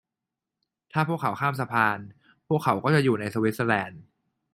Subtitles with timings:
[0.91, 1.99] ถ้าพวกเขาข้ามสะพาน
[2.47, 4.01] พวกเขาก็จะอยู่ในสวิสเซอร์แลนด์